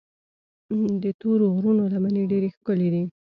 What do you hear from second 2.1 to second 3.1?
ډېرې ښکلي دي.